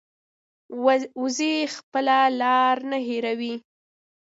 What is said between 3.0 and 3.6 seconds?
هېروي